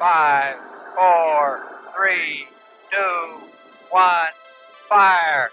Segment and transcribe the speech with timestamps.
[0.00, 0.56] Five,
[0.96, 1.60] four,
[1.94, 2.46] three,
[2.90, 3.40] two,
[3.90, 4.32] one,
[4.88, 5.50] fire.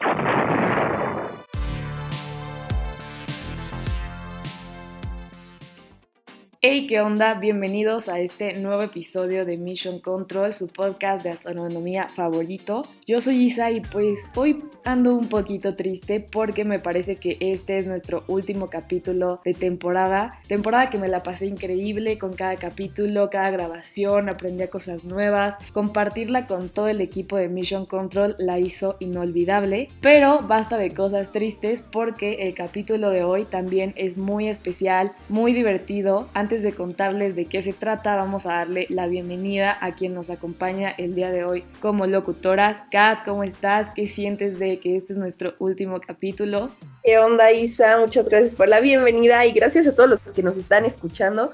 [6.61, 7.33] Hey, ¿qué onda?
[7.33, 12.87] Bienvenidos a este nuevo episodio de Mission Control, su podcast de astronomía favorito.
[13.09, 17.77] Yo soy Isa y pues hoy ando un poquito triste porque me parece que este
[17.77, 20.41] es nuestro último capítulo de temporada.
[20.49, 25.55] Temporada que me la pasé increíble con cada capítulo, cada grabación, aprendí cosas nuevas.
[25.71, 29.87] Compartirla con todo el equipo de Mission Control la hizo inolvidable.
[30.01, 35.53] Pero basta de cosas tristes porque el capítulo de hoy también es muy especial, muy
[35.53, 40.13] divertido antes de contarles de qué se trata, vamos a darle la bienvenida a quien
[40.13, 42.81] nos acompaña el día de hoy como locutoras.
[43.23, 43.89] ¿Cómo estás?
[43.95, 46.71] ¿Qué sientes de que este es nuestro último capítulo?
[47.03, 47.99] ¿Qué onda, Isa?
[47.99, 51.51] Muchas gracias por la bienvenida y gracias a todos los que nos están escuchando.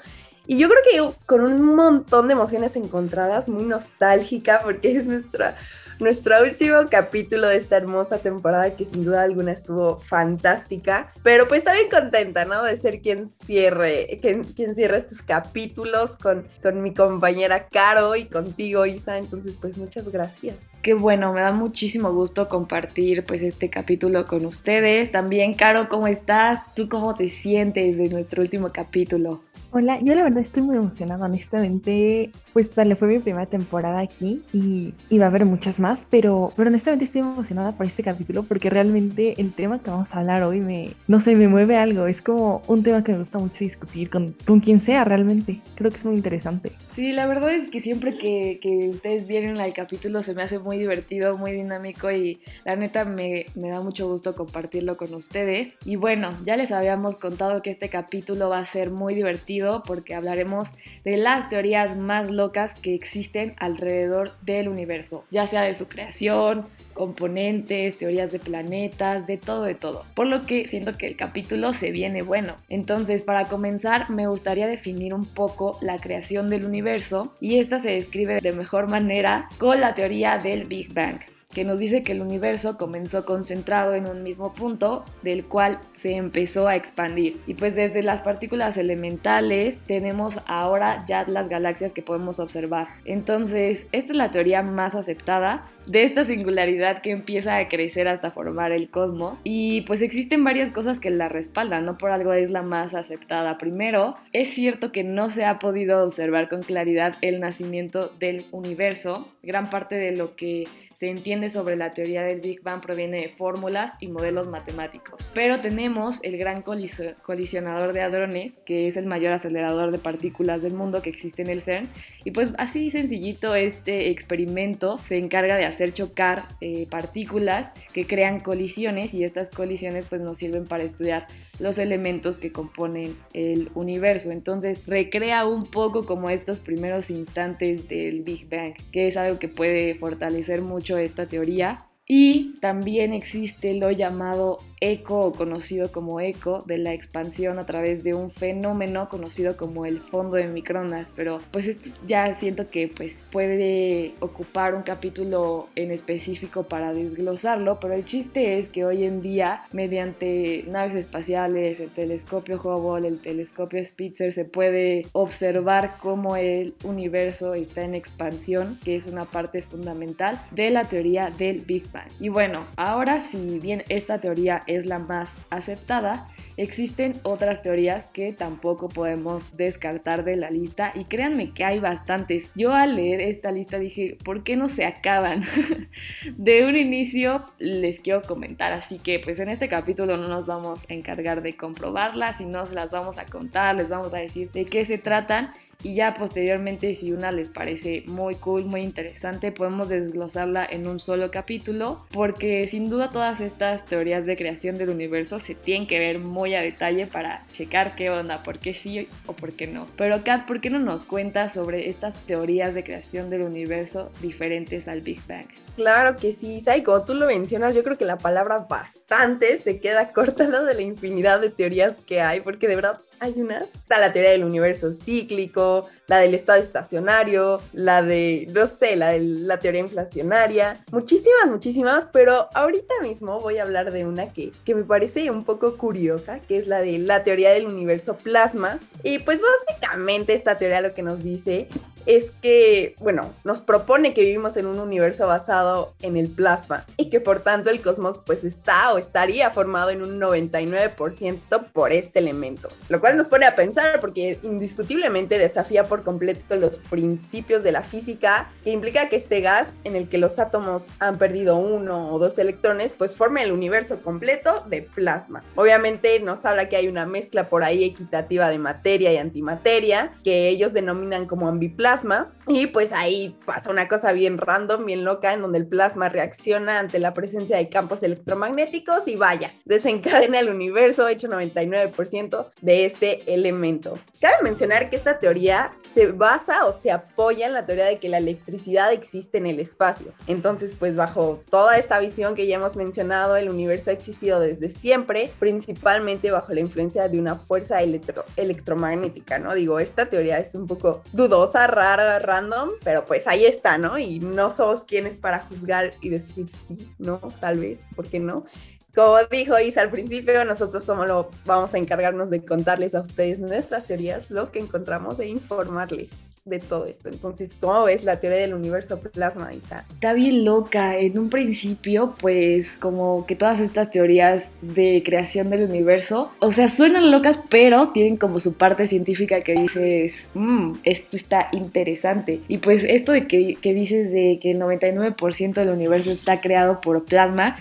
[0.48, 5.58] Y yo creo que con un montón de emociones encontradas, muy nostálgica, porque es nuestra
[6.00, 11.12] nuestro último capítulo de esta hermosa temporada que sin duda alguna estuvo fantástica.
[11.24, 12.64] Pero pues también contenta, ¿no?
[12.64, 18.26] De ser quien cierre, quien, quien cierre estos capítulos con, con mi compañera Caro y
[18.26, 19.18] contigo, Isa.
[19.18, 20.58] Entonces, pues muchas gracias.
[20.82, 25.12] Qué bueno, me da muchísimo gusto compartir pues este capítulo con ustedes.
[25.12, 26.62] También, Caro, ¿cómo estás?
[26.76, 29.42] ¿Tú cómo te sientes de nuestro último capítulo?
[29.76, 32.30] Hola, yo la verdad estoy muy emocionada, honestamente.
[32.54, 36.54] Pues vale, fue mi primera temporada aquí y, iba va a haber muchas más, pero,
[36.56, 40.44] pero honestamente estoy emocionada por este capítulo porque realmente el tema que vamos a hablar
[40.44, 42.06] hoy me, no sé, me mueve algo.
[42.06, 45.60] Es como un tema que me gusta mucho discutir con, con quien sea realmente.
[45.74, 46.74] Creo que es muy interesante.
[46.96, 50.60] Sí, la verdad es que siempre que, que ustedes vienen al capítulo se me hace
[50.60, 55.74] muy divertido, muy dinámico y la neta me, me da mucho gusto compartirlo con ustedes.
[55.86, 60.14] Y bueno, ya les habíamos contado que este capítulo va a ser muy divertido porque
[60.14, 65.88] hablaremos de las teorías más locas que existen alrededor del universo, ya sea de su
[65.88, 70.06] creación, componentes, teorías de planetas, de todo, de todo.
[70.16, 72.56] Por lo que siento que el capítulo se viene bueno.
[72.70, 77.92] Entonces, para comenzar, me gustaría definir un poco la creación del universo y esta se
[77.92, 81.20] describe de mejor manera con la teoría del Big Bang
[81.54, 86.16] que nos dice que el universo comenzó concentrado en un mismo punto del cual se
[86.16, 87.40] empezó a expandir.
[87.48, 92.88] Y pues desde las partículas elementales tenemos ahora ya las galaxias que podemos observar.
[93.06, 98.32] Entonces, esta es la teoría más aceptada de esta singularidad que empieza a crecer hasta
[98.32, 99.40] formar el cosmos.
[99.44, 103.58] Y pues existen varias cosas que la respaldan, no por algo es la más aceptada.
[103.58, 109.28] Primero, es cierto que no se ha podido observar con claridad el nacimiento del universo.
[109.44, 110.68] Gran parte de lo que
[111.04, 115.30] se entiende sobre la teoría del Big Bang proviene de fórmulas y modelos matemáticos.
[115.34, 120.76] Pero tenemos el gran colisionador de hadrones, que es el mayor acelerador de partículas del
[120.76, 121.90] mundo que existe en el CERN.
[122.24, 128.40] Y pues así sencillito este experimento se encarga de hacer chocar eh, partículas que crean
[128.40, 131.28] colisiones y estas colisiones pues nos sirven para estudiar
[131.60, 134.32] los elementos que componen el universo.
[134.32, 139.50] Entonces recrea un poco como estos primeros instantes del Big Bang, que es algo que
[139.50, 141.86] puede fortalecer mucho esta teoría.
[142.06, 148.04] Y también existe lo llamado eco o conocido como eco de la expansión a través
[148.04, 152.90] de un fenómeno conocido como el fondo de micronas, pero pues esto ya siento que
[152.90, 159.06] pues puede ocupar un capítulo en específico para desglosarlo, pero el chiste es que hoy
[159.06, 166.36] en día mediante naves espaciales, el telescopio Hubble, el telescopio Spitzer se puede observar cómo
[166.36, 171.90] el universo está en expansión, que es una parte fundamental de la teoría del Big
[171.92, 172.10] Bang.
[172.20, 178.34] Y bueno, ahora si bien esta teoría es la más aceptada, existen otras teorías que
[178.34, 182.50] tampoco podemos descartar de la lista y créanme que hay bastantes.
[182.56, 185.44] Yo al leer esta lista dije, ¿por qué no se acaban?
[186.38, 190.90] de un inicio les quiero comentar, así que pues en este capítulo no nos vamos
[190.90, 194.86] a encargar de comprobarlas, sino las vamos a contar, les vamos a decir de qué
[194.86, 195.50] se tratan
[195.84, 201.00] y ya posteriormente si una les parece muy cool, muy interesante, podemos desglosarla en un
[201.00, 206.00] solo capítulo porque sin duda todas estas teorías de creación del universo se tienen que
[206.00, 209.88] ver muy a detalle para checar qué onda, por qué sí o por qué no.
[209.98, 214.88] Pero Kat, ¿por qué no nos cuentas sobre estas teorías de creación del universo diferentes
[214.88, 215.48] al Big Bang?
[215.76, 219.80] Claro que sí, Sai, como tú lo mencionas, yo creo que la palabra bastante se
[219.80, 223.64] queda corta de la infinidad de teorías que hay, porque de verdad hay unas.
[223.64, 229.10] Está la teoría del universo cíclico, la del estado estacionario, la de, no sé, la
[229.10, 234.52] de la teoría inflacionaria, muchísimas, muchísimas, pero ahorita mismo voy a hablar de una que,
[234.66, 238.80] que me parece un poco curiosa, que es la de la teoría del universo plasma.
[239.04, 241.68] Y pues básicamente esta teoría lo que nos dice
[242.06, 247.10] es que, bueno, nos propone que vivimos en un universo basado en el plasma y
[247.10, 252.20] que por tanto el cosmos pues está o estaría formado en un 99% por este
[252.20, 257.72] elemento, lo cual nos pone a pensar porque indiscutiblemente desafía por completo los principios de
[257.72, 262.12] la física que implica que este gas en el que los átomos han perdido uno
[262.12, 265.44] o dos electrones pues forme el universo completo de plasma.
[265.54, 270.48] Obviamente nos habla que hay una mezcla por ahí equitativa de materia y antimateria que
[270.48, 275.42] ellos denominan como ambiplasma y pues ahí pasa una cosa bien random, bien loca, en
[275.42, 281.08] donde el plasma reacciona ante la presencia de campos electromagnéticos y vaya, desencadena el universo
[281.08, 284.00] hecho 99% de este elemento.
[284.24, 288.08] Cabe mencionar que esta teoría se basa o se apoya en la teoría de que
[288.08, 290.14] la electricidad existe en el espacio.
[290.28, 294.72] Entonces, pues bajo toda esta visión que ya hemos mencionado, el universo ha existido desde
[294.72, 299.54] siempre, principalmente bajo la influencia de una fuerza electromagnética, ¿no?
[299.56, 303.98] Digo, esta teoría es un poco dudosa, random, pero pues ahí está, ¿no?
[303.98, 308.46] Y no somos quienes para juzgar y decir sí, no, tal vez, ¿por qué no?
[308.96, 313.86] Como dijo Isa al principio, nosotros solo vamos a encargarnos de contarles a ustedes nuestras
[313.86, 317.10] teorías, lo que encontramos, de informarles de todo esto.
[317.10, 319.86] Entonces, ¿cómo ves la teoría del universo plasma, Isa?
[319.94, 320.98] Está bien loca.
[320.98, 326.70] En un principio, pues como que todas estas teorías de creación del universo, o sea,
[326.70, 332.42] suenan locas, pero tienen como su parte científica que dices, mmm, esto está interesante.
[332.48, 336.82] Y pues esto de que, que dices de que el 99% del universo está creado
[336.82, 337.56] por plasma,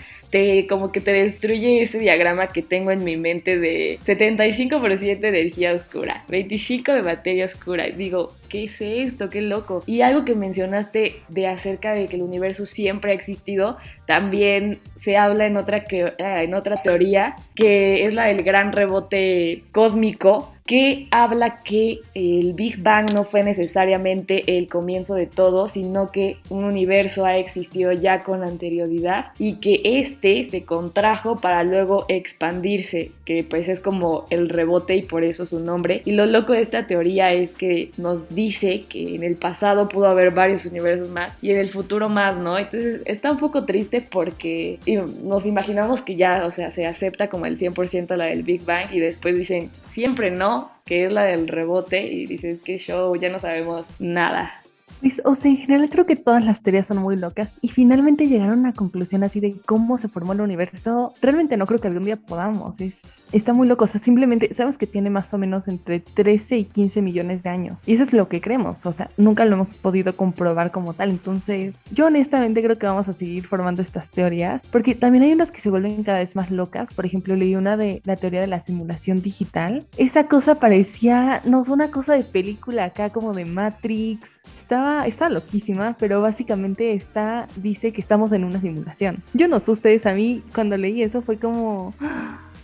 [0.67, 5.73] como que te destruye ese diagrama que tengo en mi mente de 75% de energía
[5.73, 7.87] oscura, 25 de materia oscura.
[7.89, 9.31] Digo, ¿qué es esto?
[9.31, 9.81] Qué loco.
[9.87, 15.17] Y algo que mencionaste de acerca de que el universo siempre ha existido, también se
[15.17, 15.83] habla en otra,
[16.19, 22.53] ah, en otra teoría, que es la del gran rebote cósmico, que habla que el
[22.53, 27.91] Big Bang no fue necesariamente el comienzo de todo, sino que un universo ha existido
[27.91, 34.25] ya con anterioridad y que este se contrajo para luego expandirse, que pues es como
[34.29, 36.01] el rebote y por eso su nombre.
[36.05, 40.07] Y lo loco de esta teoría es que nos dice que en el pasado pudo
[40.07, 42.57] haber varios universos más y en el futuro más, ¿no?
[42.57, 44.79] Entonces está un poco triste porque
[45.21, 48.87] nos imaginamos que ya, o sea, se acepta como el 100% la del Big Bang
[48.91, 53.29] y después dicen siempre no, que es la del rebote y dices que show, ya
[53.29, 54.62] no sabemos nada.
[55.03, 58.29] Pues, o sea, en general creo que todas las teorías son muy locas y finalmente
[58.29, 61.13] llegaron a una conclusión así de cómo se formó el universo.
[61.21, 62.79] Realmente no creo que algún día podamos.
[62.79, 63.01] Es,
[63.33, 63.83] está muy loco.
[63.83, 67.49] O sea, simplemente sabemos que tiene más o menos entre 13 y 15 millones de
[67.49, 67.77] años.
[67.85, 68.85] Y eso es lo que creemos.
[68.85, 71.09] O sea, nunca lo hemos podido comprobar como tal.
[71.09, 75.51] Entonces, yo honestamente creo que vamos a seguir formando estas teorías porque también hay unas
[75.51, 76.93] que se vuelven cada vez más locas.
[76.93, 79.85] Por ejemplo, leí una de la teoría de la simulación digital.
[79.97, 85.29] Esa cosa parecía, no, es una cosa de película acá como de Matrix estaba, está
[85.29, 89.21] loquísima, pero básicamente está, dice que estamos en una simulación.
[89.33, 91.93] Yo no sé ustedes, a mí cuando leí eso fue como,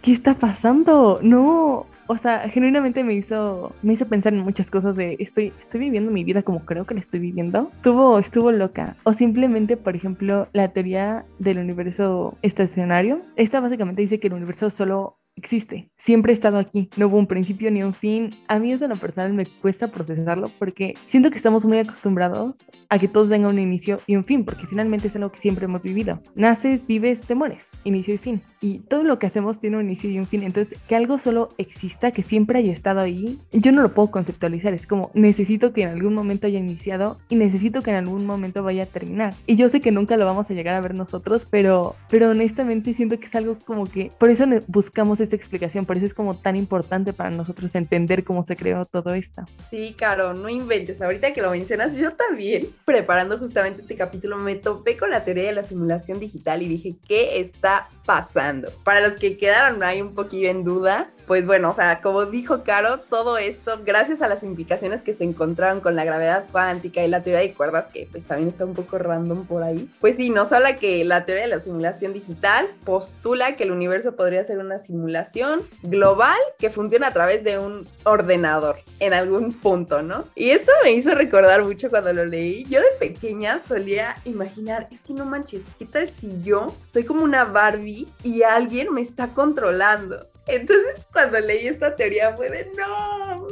[0.01, 1.19] ¿qué está pasando?
[1.21, 5.79] No, o sea, genuinamente me hizo, me hizo pensar en muchas cosas de estoy, estoy
[5.79, 7.69] viviendo mi vida como creo que la estoy viviendo.
[7.75, 8.95] Estuvo, estuvo loca.
[9.03, 13.21] O simplemente, por ejemplo, la teoría del universo estacionario.
[13.35, 17.27] Esta básicamente dice que el universo solo existe, siempre he estado aquí, no hubo un
[17.27, 18.35] principio ni un fin.
[18.47, 22.57] A mí eso en lo personal me cuesta procesarlo porque siento que estamos muy acostumbrados
[22.89, 25.65] a que todo tenga un inicio y un fin, porque finalmente es algo que siempre
[25.65, 26.21] hemos vivido.
[26.35, 28.41] Naces, vives, te mueres, inicio y fin.
[28.61, 31.49] Y todo lo que hacemos tiene un inicio y un fin, entonces que algo solo
[31.57, 35.83] exista, que siempre haya estado ahí, yo no lo puedo conceptualizar, es como necesito que
[35.83, 39.33] en algún momento haya iniciado y necesito que en algún momento vaya a terminar.
[39.47, 42.93] Y yo sé que nunca lo vamos a llegar a ver nosotros, pero, pero honestamente
[42.93, 46.55] siento que es algo como que por eso buscamos explicación, por eso es como tan
[46.55, 49.43] importante para nosotros entender cómo se creó todo esto.
[49.69, 51.01] Sí, claro, no inventes.
[51.01, 55.45] Ahorita que lo mencionas, yo también, preparando justamente este capítulo, me topé con la teoría
[55.45, 58.71] de la simulación digital y dije, ¿qué está pasando?
[58.83, 62.63] Para los que quedaron ahí un poquillo en duda, pues bueno, o sea, como dijo
[62.63, 67.07] Caro, todo esto, gracias a las implicaciones que se encontraron con la gravedad cuántica y
[67.07, 70.31] la teoría de cuerdas, que pues también está un poco random por ahí, pues sí,
[70.31, 74.57] nos habla que la teoría de la simulación digital postula que el universo podría ser
[74.57, 80.25] una simulación global que funciona a través de un ordenador en algún punto, ¿no?
[80.33, 82.65] Y esto me hizo recordar mucho cuando lo leí.
[82.71, 87.23] Yo de pequeña solía imaginar, es que no manches, ¿qué tal si yo soy como
[87.23, 90.25] una Barbie y alguien me está controlando?
[90.49, 93.47] Entonces, cuando leí esta teoría fue de no,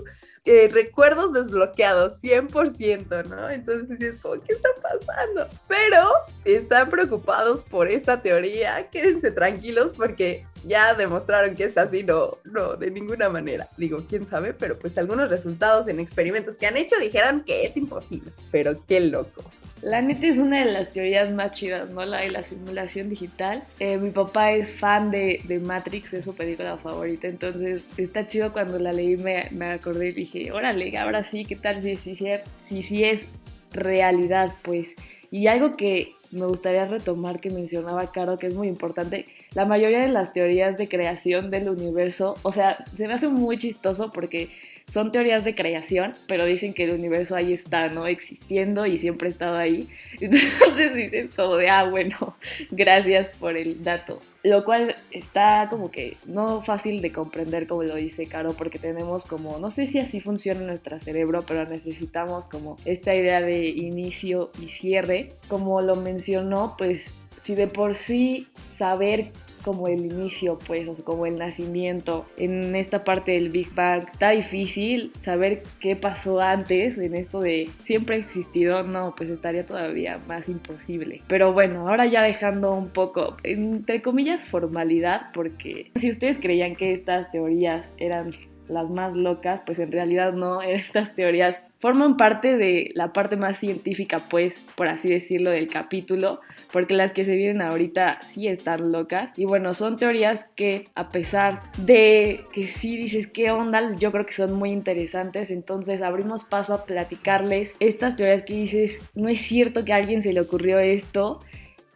[0.71, 3.49] recuerdos desbloqueados, 100%, ¿no?
[3.49, 5.47] Entonces es ¿qué está pasando?
[5.67, 6.07] Pero
[6.45, 12.75] están preocupados por esta teoría, quédense tranquilos porque ya demostraron que esta así, no, no,
[12.75, 13.67] de ninguna manera.
[13.77, 17.75] Digo, quién sabe, pero pues algunos resultados en experimentos que han hecho dijeron que es
[17.75, 18.31] imposible.
[18.51, 19.43] Pero qué loco.
[19.81, 22.03] La neta es una de las teorías más chidas, ¿no?
[22.03, 23.63] La de la simulación digital.
[23.79, 28.51] Eh, mi papá es fan de, de, Matrix, es su película favorita, entonces está chido
[28.51, 32.15] cuando la leí, me, me acordé y dije, órale, ahora sí, ¿qué tal si, si,
[32.15, 33.27] si, si es
[33.71, 34.95] realidad, pues?
[35.29, 39.99] Y algo que me gustaría retomar que mencionaba Caro, que es muy importante, la mayoría
[39.99, 44.49] de las teorías de creación del universo, o sea, se me hace muy chistoso porque
[44.89, 48.07] son teorías de creación, pero dicen que el universo ahí está, ¿no?
[48.07, 49.89] Existiendo y siempre ha estado ahí.
[50.21, 52.37] Entonces dices como de, ah, bueno,
[52.71, 54.21] gracias por el dato.
[54.43, 59.25] Lo cual está como que no fácil de comprender como lo dice Caro, porque tenemos
[59.25, 64.51] como, no sé si así funciona nuestro cerebro, pero necesitamos como esta idea de inicio
[64.61, 65.33] y cierre.
[65.49, 67.11] Como lo mencionó, pues
[67.43, 69.31] si de por sí saber
[69.67, 74.07] como el inicio, pues, o como el nacimiento en esta parte del Big Bang.
[74.09, 79.65] Está difícil saber qué pasó antes en esto de siempre ha existido, no, pues estaría
[79.65, 81.21] todavía más imposible.
[81.27, 86.93] Pero bueno, ahora ya dejando un poco, entre comillas, formalidad, porque si ustedes creían que
[86.93, 88.31] estas teorías eran
[88.67, 93.57] las más locas, pues en realidad no, estas teorías forman parte de la parte más
[93.57, 98.91] científica, pues, por así decirlo, del capítulo, porque las que se vienen ahorita sí están
[98.91, 99.31] locas.
[99.35, 104.25] Y bueno, son teorías que a pesar de que sí dices qué onda, yo creo
[104.25, 109.39] que son muy interesantes, entonces abrimos paso a platicarles estas teorías que dices, no es
[109.41, 111.41] cierto que a alguien se le ocurrió esto.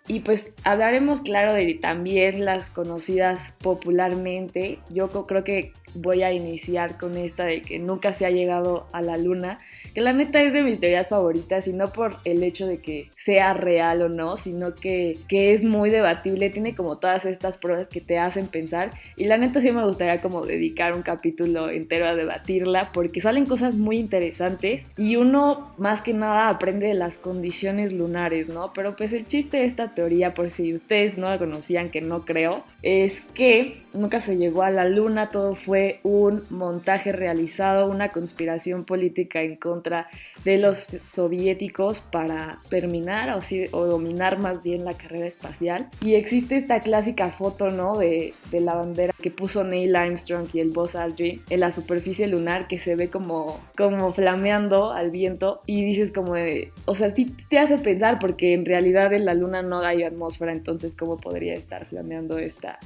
[0.07, 4.79] Y pues hablaremos, claro, de también las conocidas popularmente.
[4.89, 9.01] Yo creo que voy a iniciar con esta de que nunca se ha llegado a
[9.01, 9.59] la luna,
[9.93, 13.09] que la neta es de mis teorías favoritas y no por el hecho de que
[13.25, 17.87] sea real o no, sino que, que es muy debatible, tiene como todas estas pruebas
[17.87, 22.05] que te hacen pensar y la neta sí me gustaría como dedicar un capítulo entero
[22.05, 27.17] a debatirla porque salen cosas muy interesantes y uno más que nada aprende de las
[27.17, 28.73] condiciones lunares, ¿no?
[28.73, 32.25] Pero pues el chiste de esta teoría, por si ustedes no la conocían, que no
[32.25, 38.09] creo, es que nunca se llegó a la luna, todo fue un montaje realizado, una
[38.09, 40.07] conspiración política en contra
[40.43, 43.37] de los soviéticos para terminar
[43.71, 45.89] o, dominar más bien la carrera espacial.
[46.01, 47.97] Y existe esta clásica foto, ¿no?
[47.97, 52.67] De, la bandera que puso Neil Armstrong y el Buzz Aldrin en la superficie lunar
[52.67, 56.35] que se ve como, como flameando al viento y dices como
[56.85, 60.51] o sea, sí te hace pensar porque en realidad en la luna no hay atmósfera,
[60.51, 62.79] entonces ¿cómo podría estar flameando esta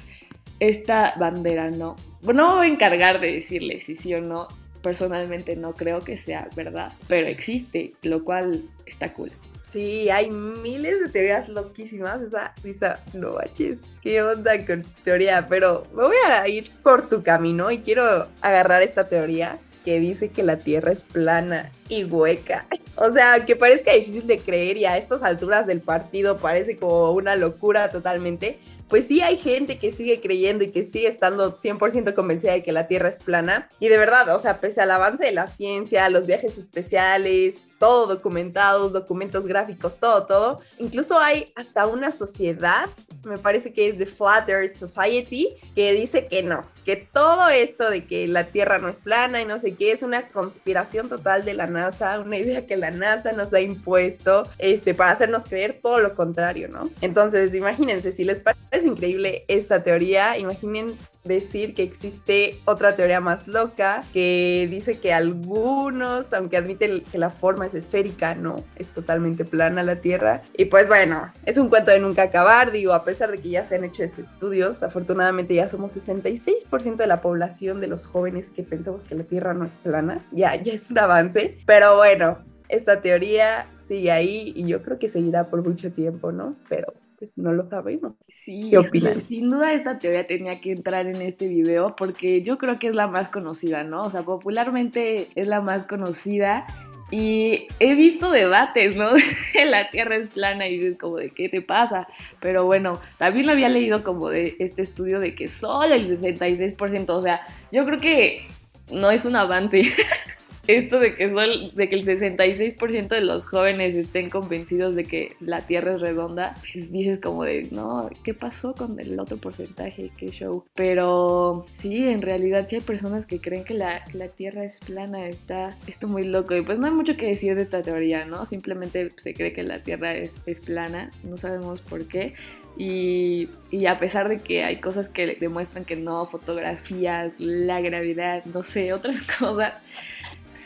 [0.60, 1.96] esta bandera no.
[2.22, 4.48] No voy a encargar de decirle si sí o no.
[4.82, 9.32] Personalmente no creo que sea verdad, pero existe, lo cual está cool.
[9.64, 12.22] Sí, hay miles de teorías loquísimas.
[12.22, 15.48] Esa, esa, no baches, qué onda con teoría.
[15.50, 20.30] Pero me voy a ir por tu camino y quiero agarrar esta teoría que dice
[20.30, 22.68] que la Tierra es plana y hueca.
[22.98, 27.12] O sea, que parezca difícil de creer y a estas alturas del partido parece como
[27.12, 28.58] una locura totalmente.
[28.88, 32.72] Pues sí hay gente que sigue creyendo y que sigue estando 100% convencida de que
[32.72, 33.68] la Tierra es plana.
[33.82, 38.08] Y de verdad, o sea, pese al avance de la ciencia, los viajes especiales, todo
[38.08, 40.60] documentado, documentos gráficos, todo, todo.
[40.80, 42.90] Incluso hay hasta una sociedad,
[43.24, 47.90] me parece que es The Flat Earth Society, que dice que no, que todo esto
[47.90, 51.46] de que la Tierra no es plana y no sé qué es una conspiración total
[51.46, 55.80] de la NASA, una idea que la NASA nos ha impuesto este, para hacernos creer
[55.82, 56.90] todo lo contrario, ¿no?
[57.02, 63.48] Entonces, imagínense, si les parece increíble esta teoría, imaginen decir que existe otra teoría más
[63.48, 69.44] loca que dice que algunos, aunque admiten que la forma es esférica, no, es totalmente
[69.46, 70.44] plana la Tierra.
[70.58, 73.66] Y pues bueno, es un cuento de nunca acabar, digo, a pesar de que ya
[73.66, 78.50] se han hecho esos estudios, afortunadamente ya somos 66% de la población de los jóvenes
[78.52, 82.40] que pensamos que la Tierra no es plana, ya, ya es un avance, pero bueno,
[82.70, 86.56] esta teoría sigue ahí y yo creo que seguirá por mucho tiempo, ¿no?
[86.70, 88.14] Pero pues no lo sabemos.
[88.28, 92.80] Sí, ¿Qué sin duda esta teoría tenía que entrar en este video porque yo creo
[92.80, 94.06] que es la más conocida, ¿no?
[94.06, 96.66] O sea, popularmente es la más conocida
[97.12, 99.12] y he visto debates, ¿no?
[99.66, 102.08] la Tierra es plana y dices como de qué te pasa.
[102.40, 107.10] Pero bueno, también lo había leído como de este estudio de que solo el 66%,
[107.10, 107.42] o sea,
[107.72, 108.48] yo creo que
[108.92, 109.84] no es un avance.
[110.68, 115.36] esto de que, son, de que el 66% de los jóvenes estén convencidos de que
[115.40, 120.12] la Tierra es redonda, pues dices como de, no, ¿qué pasó con el otro porcentaje?
[120.18, 120.64] ¿Qué show?
[120.76, 125.28] Pero sí, en realidad sí hay personas que creen que la, la Tierra es plana,
[125.28, 126.56] está esto muy loco.
[126.56, 128.46] Y pues no hay mucho que decir de esta teoría, ¿no?
[128.46, 132.34] Simplemente se cree que la Tierra es, es plana, no sabemos por qué.
[132.78, 138.44] Y, y, a pesar de que hay cosas que demuestran que no, fotografías, la gravedad,
[138.46, 139.76] no sé, otras cosas,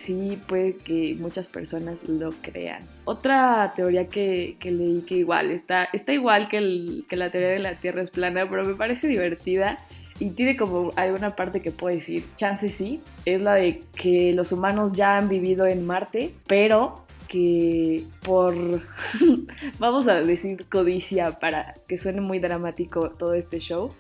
[0.10, 2.82] sí puede que muchas personas lo crean.
[3.06, 7.50] Otra teoría que, que leí que igual está, está igual que, el, que la teoría
[7.50, 9.78] de la Tierra es plana, pero me parece divertida
[10.18, 14.52] y tiene como alguna parte que puedo decir, chance sí, es la de que los
[14.52, 18.56] humanos ya han vivido en Marte, pero que por,
[19.80, 23.94] vamos a decir codicia para que suene muy dramático todo este show,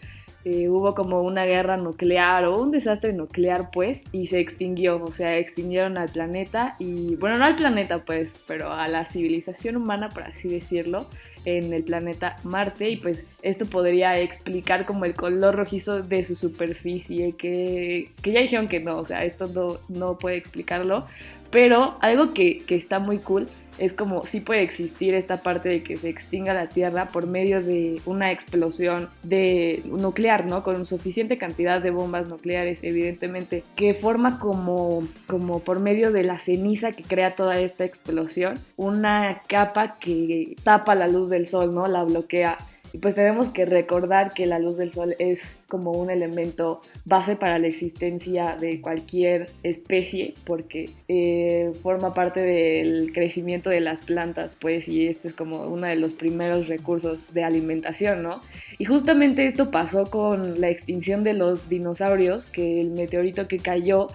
[0.45, 5.11] eh, hubo como una guerra nuclear o un desastre nuclear pues y se extinguió, o
[5.11, 10.07] sea, extinguieron al planeta y bueno, no al planeta pues, pero a la civilización humana
[10.09, 11.07] por así decirlo
[11.45, 12.89] en el planeta Marte.
[12.89, 18.39] Y pues esto podría explicar como el color rojizo de su superficie que, que ya
[18.39, 21.05] dijeron que no, o sea, esto no, no puede explicarlo,
[21.51, 23.47] pero algo que, que está muy cool
[23.79, 27.61] es como si puede existir esta parte de que se extinga la Tierra por medio
[27.61, 30.63] de una explosión de nuclear, ¿no?
[30.63, 36.39] Con suficiente cantidad de bombas nucleares, evidentemente, que forma como, como por medio de la
[36.39, 41.87] ceniza que crea toda esta explosión, una capa que tapa la luz del sol, ¿no?
[41.87, 42.57] La bloquea
[42.93, 47.35] y pues tenemos que recordar que la luz del sol es como un elemento base
[47.35, 54.51] para la existencia de cualquier especie porque eh, forma parte del crecimiento de las plantas,
[54.59, 58.41] pues, y este es como uno de los primeros recursos de alimentación, ¿no?
[58.79, 64.07] Y justamente esto pasó con la extinción de los dinosaurios, que el meteorito que cayó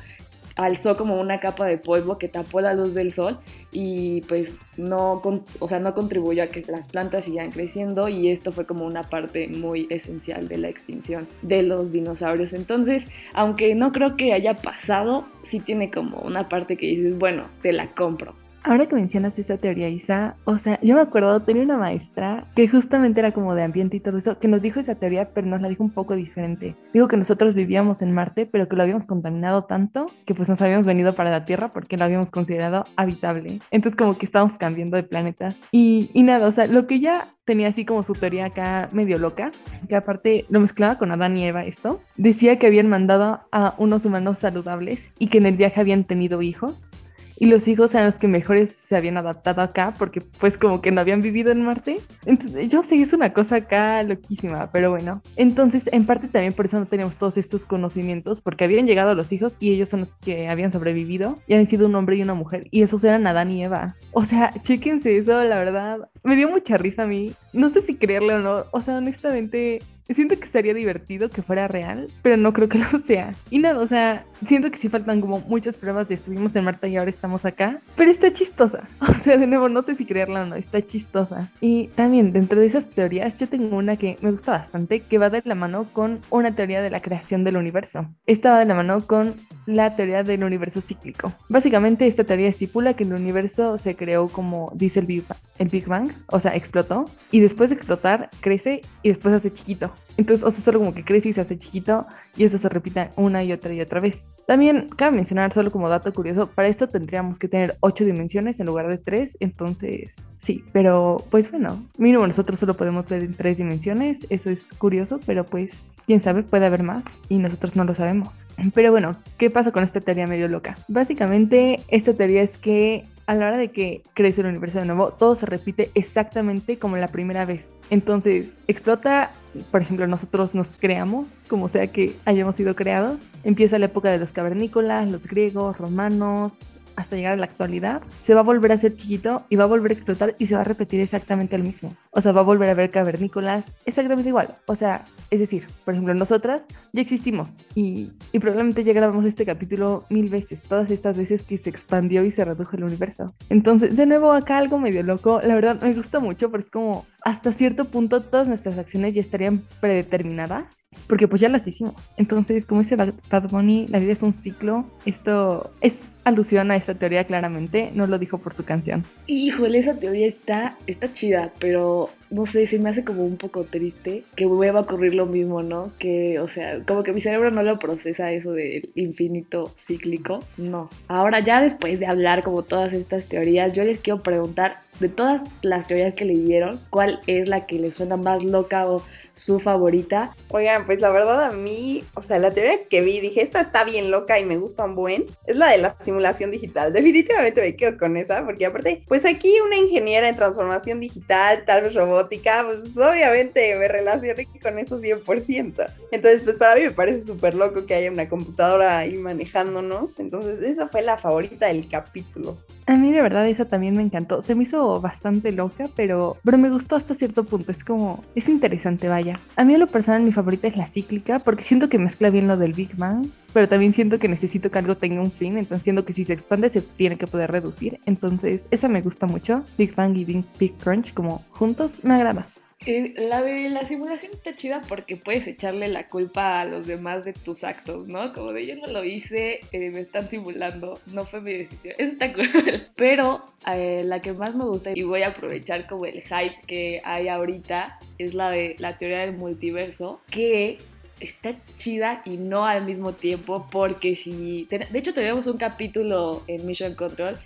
[0.57, 3.39] alzó como una capa de polvo que tapó la luz del sol
[3.73, 5.21] y pues no,
[5.59, 9.03] o sea, no contribuyó a que las plantas sigan creciendo y esto fue como una
[9.03, 12.53] parte muy esencial de la extinción de los dinosaurios.
[12.53, 17.45] Entonces, aunque no creo que haya pasado, sí tiene como una parte que dices, bueno,
[17.63, 18.35] te la compro.
[18.67, 22.67] Ahora que mencionas esa teoría, Isa, o sea, yo me acuerdo, tenía una maestra que
[22.67, 25.61] justamente era como de ambiente y todo eso, que nos dijo esa teoría, pero nos
[25.61, 26.75] la dijo un poco diferente.
[26.95, 30.63] Digo que nosotros vivíamos en Marte, pero que lo habíamos contaminado tanto que pues nos
[30.63, 33.59] habíamos venido para la Tierra porque lo habíamos considerado habitable.
[33.71, 35.57] Entonces como que estábamos cambiando de planetas.
[35.71, 39.19] Y, y nada, o sea, lo que ella tenía así como su teoría acá medio
[39.19, 39.53] loca,
[39.91, 44.07] que aparte lo mezclaba con Adán y Eva esto, decía que habían mandado a unos
[44.07, 46.91] humanos saludables y que en el viaje habían tenido hijos
[47.37, 50.91] y los hijos eran los que mejores se habían adaptado acá porque pues como que
[50.91, 52.01] no habían vivido en Marte.
[52.27, 55.23] Entonces, yo sé, es una cosa acá loquísima, pero bueno.
[55.37, 59.33] Entonces, en parte también por eso no teníamos todos estos conocimientos, porque habían llegado los
[59.33, 62.35] hijos y ellos son los que habían sobrevivido y habían sido un hombre y una
[62.35, 63.97] mujer y esos eran Adán y Eva.
[64.13, 66.09] O sea, chéquense eso, la verdad.
[66.23, 67.33] Me dio mucha risa a mí.
[67.53, 68.65] No sé si creerle o no.
[68.73, 69.81] O sea, honestamente,
[70.13, 73.33] Siento que sería divertido que fuera real, pero no creo que lo sea.
[73.51, 76.87] Y nada, o sea, siento que sí faltan como muchas pruebas de estuvimos en Marta
[76.87, 78.85] y ahora estamos acá, pero está chistosa.
[79.25, 81.51] O sea, de nuevo, no sé si creerla o no, está chistosa.
[81.63, 85.31] Y también dentro de esas teorías, yo tengo una que me gusta bastante, que va
[85.31, 88.07] de la mano con una teoría de la creación del universo.
[88.27, 91.33] Esta va de la mano con la teoría del universo cíclico.
[91.49, 95.25] Básicamente, esta teoría estipula que el universo se creó como dice el Big,
[95.59, 99.94] el Big Bang, o sea, explotó, y después de explotar, crece y después hace chiquito.
[100.17, 103.11] Entonces, o sea, solo como que crece y se hace chiquito y eso se repite
[103.17, 104.31] una y otra y otra vez.
[104.47, 108.67] También cabe mencionar, solo como dato curioso, para esto tendríamos que tener ocho dimensiones en
[108.67, 113.59] lugar de tres, entonces sí, pero pues bueno, mínimo nosotros solo podemos ver en tres
[113.59, 115.73] dimensiones, eso es curioso, pero pues
[116.07, 118.45] quién sabe, puede haber más y nosotros no lo sabemos.
[118.75, 120.77] Pero bueno, ¿qué pasa con esta teoría medio loca?
[120.89, 125.13] Básicamente, esta teoría es que a la hora de que crece el universo de nuevo,
[125.13, 127.75] todo se repite exactamente como la primera vez.
[127.91, 129.31] Entonces, explota,
[129.71, 133.19] por ejemplo, nosotros nos creamos, como sea que hayamos sido creados.
[133.45, 136.53] Empieza la época de los cavernícolas, los griegos, romanos,
[136.97, 139.69] hasta llegar a la actualidad, se va a volver a ser chiquito y va a
[139.69, 141.95] volver a explotar y se va a repetir exactamente lo mismo.
[142.11, 144.57] O sea, va a volver a ver cavernícolas exactamente igual.
[144.67, 146.63] O sea, es decir, por ejemplo, nosotras
[146.93, 151.59] ya existimos y, y, probablemente ya grabamos este capítulo mil veces, todas estas veces que
[151.59, 153.35] se expandió y se redujo el universo.
[153.49, 157.07] Entonces, de nuevo, acá algo medio loco, la verdad me gusta mucho porque es como
[157.25, 161.95] hasta cierto punto todas nuestras acciones ya estarían predeterminadas porque pues ya las hicimos.
[162.17, 164.85] Entonces, como dice Bad Bunny, la vida es un ciclo.
[165.07, 169.05] Esto es alusión a esta teoría claramente, no lo dijo por su canción.
[169.27, 173.63] Híjole, esa teoría está, está chida, pero no sé, se me hace como un poco
[173.63, 175.93] triste que vuelva a ocurrir lo mismo, ¿no?
[176.01, 180.41] Que, o sea, como que mi cerebro no lo procesa eso del infinito cíclico.
[180.57, 180.91] No.
[181.07, 185.43] Ahora ya después de hablar como todas estas teorías, yo les quiero preguntar, de todas
[185.63, 190.37] las teorías que leyeron, ¿cuál es la que les suena más loca o su favorita?
[190.49, 193.85] Oigan, pues la verdad a mí, o sea, la teoría que vi, dije, esta está
[193.85, 196.93] bien loca y me gusta un buen, es la de la simulación digital.
[196.93, 201.83] Definitivamente me quedo con esa, porque aparte, pues aquí una ingeniera en transformación digital, tal
[201.83, 201.95] vez
[202.29, 205.93] pues obviamente me relacioné con eso 100%.
[206.11, 210.19] Entonces, pues para mí me parece súper loco que haya una computadora ahí manejándonos.
[210.19, 212.57] Entonces, esa fue la favorita del capítulo.
[212.87, 214.43] A mí de verdad esa también me encantó.
[214.43, 217.73] Se me hizo bastante loca, pero, pero me gustó hasta cierto punto.
[217.73, 219.41] Es como, es interesante, vaya.
[219.57, 222.47] A mí a lo personal mi favorita es la cíclica porque siento que mezcla bien
[222.47, 225.85] lo del Big Bang, pero también siento que necesito que algo tenga un fin, entonces
[225.85, 228.01] siento que si se expande se tiene que poder reducir.
[228.05, 229.65] Entonces esa me gusta mucho.
[229.79, 232.47] Big Bang y Big Crunch como juntos me agrada.
[232.87, 237.33] La de la simulación está chida porque puedes echarle la culpa a los demás de
[237.33, 238.33] tus actos, ¿no?
[238.35, 241.95] Como de yo no lo hice, eh, me están simulando, no fue mi decisión.
[241.99, 242.87] Eso está cool.
[242.95, 247.01] Pero eh, la que más me gusta y voy a aprovechar como el hype que
[247.05, 250.79] hay ahorita es la de la teoría del multiverso, que
[251.21, 254.67] está chida y no al mismo tiempo porque si...
[254.67, 257.37] De hecho tenemos un capítulo en Mission Control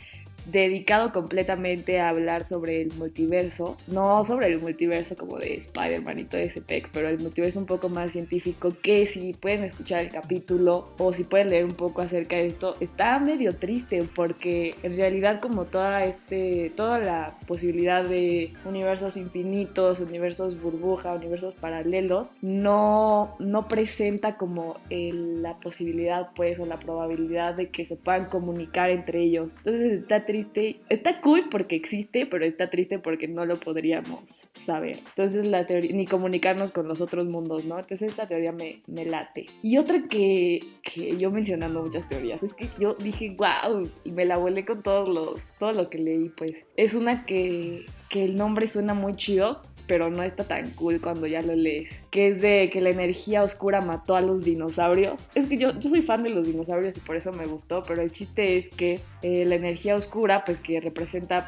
[0.50, 6.24] dedicado completamente a hablar sobre el multiverso, no sobre el multiverso como de Spider-Man y
[6.24, 10.10] todo ese pex, pero el multiverso un poco más científico que si pueden escuchar el
[10.10, 14.96] capítulo o si pueden leer un poco acerca de esto, está medio triste porque en
[14.96, 23.36] realidad como toda este toda la posibilidad de universos infinitos, universos burbuja, universos paralelos, no
[23.38, 29.20] no presenta como la posibilidad pues o la probabilidad de que se puedan comunicar entre
[29.20, 29.52] ellos.
[29.58, 30.37] Entonces está triste
[30.88, 35.00] Está cool porque existe, pero está triste porque no lo podríamos saber.
[35.10, 37.78] Entonces la teoría, ni comunicarnos con los otros mundos, ¿no?
[37.78, 39.46] Entonces esta teoría me, me late.
[39.62, 44.24] Y otra que, que yo mencionando muchas teorías, es que yo dije, wow, y me
[44.24, 46.64] la volé con todos los, todo lo que leí, pues.
[46.76, 51.26] Es una que, que el nombre suena muy chido, pero no está tan cool cuando
[51.26, 51.90] ya lo lees.
[52.10, 55.20] Que es de que la energía oscura mató a los dinosaurios.
[55.34, 58.02] Es que yo, yo soy fan de los dinosaurios y por eso me gustó, pero
[58.02, 61.46] el chiste es que eh, la energía oscura, pues que representa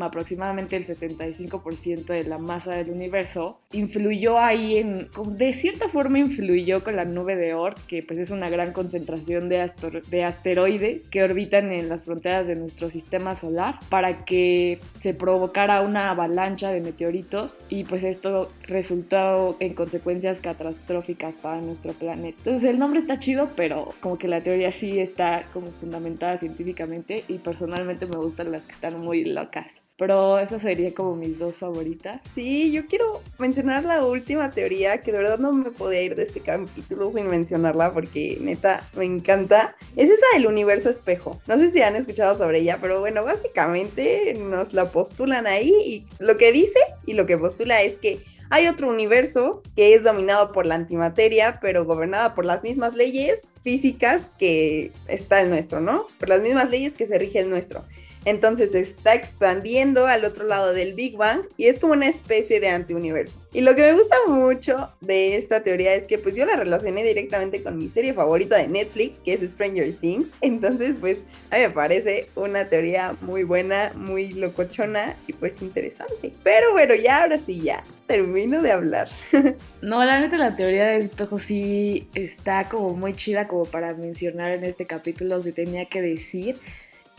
[0.00, 6.82] aproximadamente el 75% de la masa del universo, influyó ahí en, de cierta forma influyó
[6.82, 9.70] con la nube de Oort, que pues es una gran concentración de,
[10.08, 15.82] de asteroides que orbitan en las fronteras de nuestro sistema solar, para que se provocara
[15.82, 22.38] una avalancha de meteoritos y pues esto resultó en consecuencias catastróficas para nuestro planeta.
[22.38, 27.24] Entonces el nombre está chido, pero como que la teoría sí está como fundamentada científicamente
[27.28, 29.82] y personalmente me gustan las que están muy locas.
[30.00, 32.22] Pero esa sería como mis dos favoritas.
[32.34, 36.22] Sí, yo quiero mencionar la última teoría que de verdad no me podía ir de
[36.22, 39.76] este capítulo sin mencionarla porque neta me encanta.
[39.96, 41.38] Es esa del universo espejo.
[41.46, 46.06] No sé si han escuchado sobre ella, pero bueno, básicamente nos la postulan ahí y
[46.18, 50.52] lo que dice y lo que postula es que hay otro universo que es dominado
[50.52, 56.06] por la antimateria, pero gobernada por las mismas leyes físicas que está el nuestro, ¿no?
[56.18, 57.84] Por las mismas leyes que se rige el nuestro.
[58.24, 62.60] Entonces se está expandiendo al otro lado del Big Bang y es como una especie
[62.60, 63.38] de antiuniverso.
[63.52, 67.02] Y lo que me gusta mucho de esta teoría es que pues yo la relacioné
[67.02, 70.28] directamente con mi serie favorita de Netflix, que es Stranger Things.
[70.40, 71.18] Entonces pues
[71.50, 76.32] a mí me parece una teoría muy buena, muy locochona y pues interesante.
[76.42, 79.08] Pero bueno, ya ahora sí ya termino de hablar.
[79.82, 84.50] no, la neta la teoría del espejo sí está como muy chida como para mencionar
[84.50, 86.58] en este capítulo, se tenía que decir.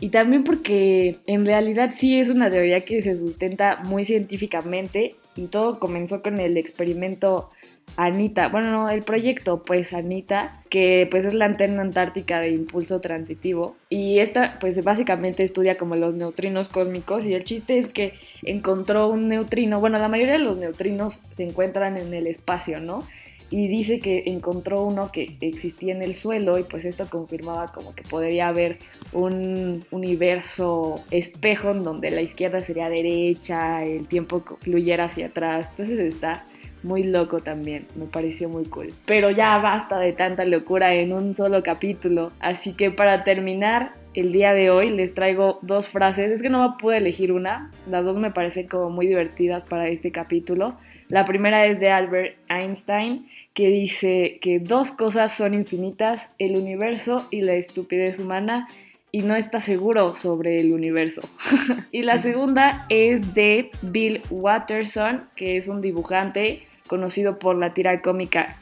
[0.02, 5.46] Y también porque en realidad sí es una teoría que se sustenta muy científicamente y
[5.46, 7.50] todo comenzó con el experimento
[7.96, 13.00] Anita, bueno, no, el proyecto pues Anita, que pues es la antena antártica de impulso
[13.00, 18.14] transitivo y esta pues básicamente estudia como los neutrinos cósmicos y el chiste es que
[18.42, 23.04] encontró un neutrino, bueno, la mayoría de los neutrinos se encuentran en el espacio, ¿no?
[23.52, 27.94] Y dice que encontró uno que existía en el suelo y pues esto confirmaba como
[27.94, 28.78] que podría haber
[29.12, 35.98] un universo espejo en donde la izquierda sería derecha, el tiempo fluyera hacia atrás, entonces
[36.00, 36.46] está
[36.82, 38.88] muy loco también, me pareció muy cool.
[39.04, 44.32] Pero ya basta de tanta locura en un solo capítulo, así que para terminar el
[44.32, 48.16] día de hoy les traigo dos frases, es que no pude elegir una, las dos
[48.16, 50.76] me parecen como muy divertidas para este capítulo.
[51.12, 57.28] La primera es de Albert Einstein, que dice que dos cosas son infinitas, el universo
[57.30, 58.66] y la estupidez humana.
[59.14, 61.28] y no está seguro sobre el universo.
[61.92, 68.00] y la segunda es de Bill Watterson, que es un dibujante conocido por la tira
[68.00, 68.56] cómica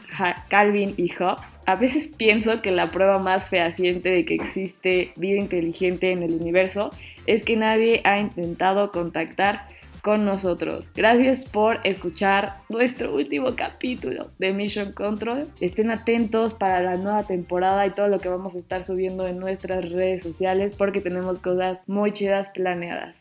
[0.48, 1.60] Calvin y Hobbes.
[1.66, 6.32] A veces pienso que la prueba más fehaciente de que existe vida inteligente en el
[6.32, 6.90] universo
[7.28, 9.68] es que nadie ha intentado contactar
[10.02, 10.92] con nosotros.
[10.94, 15.48] Gracias por escuchar nuestro último capítulo de Mission Control.
[15.60, 19.38] Estén atentos para la nueva temporada y todo lo que vamos a estar subiendo en
[19.38, 23.19] nuestras redes sociales porque tenemos cosas muy chidas planeadas.